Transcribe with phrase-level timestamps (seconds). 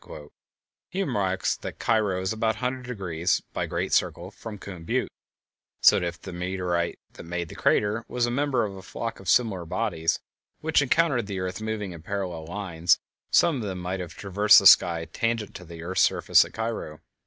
[0.89, 5.11] He remarks that Cairo is about 100°, by great circle, from Coon Butte,
[5.79, 9.19] so that if the meteorite that made the crater was a member of a flock
[9.19, 10.17] of similar bodies
[10.59, 12.97] which encountered the earth moving in parallel lines,
[13.29, 17.01] some of them might have traversed the sky tangent to the earth's surface at Cairo.